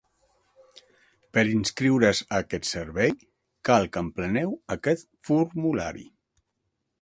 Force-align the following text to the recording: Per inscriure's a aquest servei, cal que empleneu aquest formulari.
Per 1.37 1.43
inscriure's 1.49 2.21
a 2.23 2.39
aquest 2.45 2.67
servei, 2.69 3.13
cal 3.71 3.87
que 3.93 4.03
empleneu 4.07 4.57
aquest 4.79 5.07
formulari. 5.31 6.09